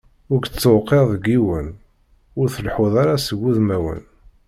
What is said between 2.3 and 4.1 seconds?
ur tleḥḥuḍ ara s wudmawen.